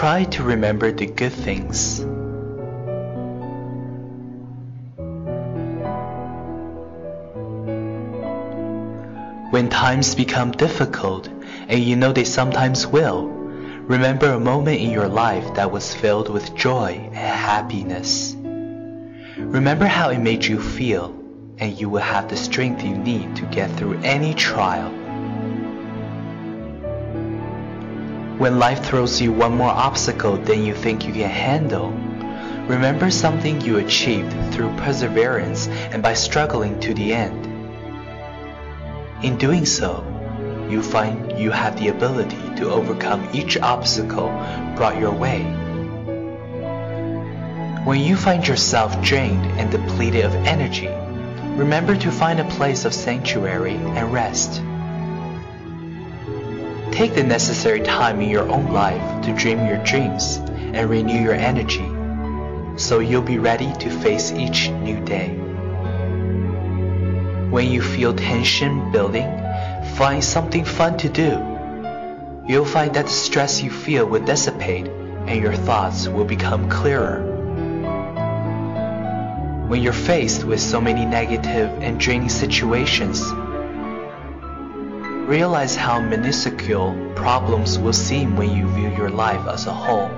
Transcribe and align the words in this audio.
Try 0.00 0.24
to 0.24 0.42
remember 0.42 0.90
the 0.90 1.04
good 1.04 1.30
things. 1.30 2.00
When 9.52 9.68
times 9.68 10.14
become 10.14 10.52
difficult, 10.52 11.28
and 11.68 11.80
you 11.80 11.96
know 11.96 12.12
they 12.12 12.24
sometimes 12.24 12.86
will, 12.86 13.26
remember 13.26 14.32
a 14.32 14.40
moment 14.40 14.80
in 14.80 14.90
your 14.90 15.06
life 15.06 15.52
that 15.56 15.70
was 15.70 15.94
filled 15.94 16.30
with 16.30 16.54
joy 16.54 16.92
and 17.12 17.16
happiness. 17.16 18.34
Remember 19.36 19.84
how 19.84 20.08
it 20.08 20.18
made 20.18 20.46
you 20.46 20.58
feel, 20.58 21.14
and 21.58 21.78
you 21.78 21.90
will 21.90 22.00
have 22.00 22.30
the 22.30 22.38
strength 22.38 22.82
you 22.82 22.96
need 22.96 23.36
to 23.36 23.44
get 23.44 23.70
through 23.76 23.98
any 23.98 24.32
trial. 24.32 24.99
When 28.40 28.58
life 28.58 28.82
throws 28.82 29.20
you 29.20 29.32
one 29.32 29.54
more 29.54 29.68
obstacle 29.68 30.38
than 30.38 30.64
you 30.64 30.74
think 30.74 31.06
you 31.06 31.12
can 31.12 31.28
handle, 31.28 31.90
remember 32.66 33.10
something 33.10 33.60
you 33.60 33.76
achieved 33.76 34.32
through 34.54 34.74
perseverance 34.78 35.68
and 35.68 36.02
by 36.02 36.14
struggling 36.14 36.80
to 36.80 36.94
the 36.94 37.12
end. 37.12 37.44
In 39.22 39.36
doing 39.36 39.66
so, 39.66 40.02
you 40.70 40.82
find 40.82 41.38
you 41.38 41.50
have 41.50 41.78
the 41.78 41.88
ability 41.88 42.40
to 42.56 42.70
overcome 42.70 43.28
each 43.34 43.58
obstacle 43.58 44.30
brought 44.74 44.98
your 44.98 45.12
way. 45.12 45.42
When 47.84 48.00
you 48.00 48.16
find 48.16 48.48
yourself 48.48 49.02
drained 49.02 49.44
and 49.60 49.70
depleted 49.70 50.24
of 50.24 50.34
energy, 50.34 50.88
remember 51.58 51.94
to 51.94 52.10
find 52.10 52.40
a 52.40 52.48
place 52.48 52.86
of 52.86 52.94
sanctuary 52.94 53.74
and 53.74 54.10
rest. 54.10 54.62
Take 57.00 57.14
the 57.14 57.24
necessary 57.24 57.80
time 57.80 58.20
in 58.20 58.28
your 58.28 58.46
own 58.46 58.74
life 58.74 59.24
to 59.24 59.32
dream 59.32 59.64
your 59.64 59.82
dreams 59.84 60.36
and 60.36 60.90
renew 60.90 61.18
your 61.18 61.32
energy, 61.32 61.88
so 62.76 62.98
you'll 62.98 63.22
be 63.22 63.38
ready 63.38 63.72
to 63.78 63.88
face 63.88 64.32
each 64.32 64.68
new 64.68 65.02
day. 65.02 65.28
When 67.48 67.72
you 67.72 67.80
feel 67.80 68.12
tension 68.12 68.92
building, 68.92 69.30
find 69.96 70.22
something 70.22 70.66
fun 70.66 70.98
to 70.98 71.08
do. 71.08 71.30
You'll 72.46 72.66
find 72.66 72.92
that 72.92 73.06
the 73.06 73.10
stress 73.10 73.62
you 73.62 73.70
feel 73.70 74.04
will 74.04 74.22
dissipate 74.22 74.86
and 74.86 75.40
your 75.40 75.54
thoughts 75.54 76.06
will 76.06 76.26
become 76.26 76.68
clearer. 76.68 77.22
When 79.68 79.82
you're 79.82 79.94
faced 79.94 80.44
with 80.44 80.60
so 80.60 80.82
many 80.82 81.06
negative 81.06 81.70
and 81.80 81.98
draining 81.98 82.28
situations, 82.28 83.22
Realize 85.30 85.76
how 85.76 86.00
minuscule 86.00 87.12
problems 87.14 87.78
will 87.78 87.92
seem 87.92 88.36
when 88.36 88.50
you 88.50 88.66
view 88.70 88.88
your 88.96 89.10
life 89.10 89.46
as 89.46 89.66
a 89.66 89.72
whole, 89.72 90.10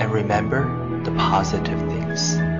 and 0.00 0.10
remember 0.10 0.64
the 1.04 1.12
positive 1.12 1.78
things. 1.92 2.55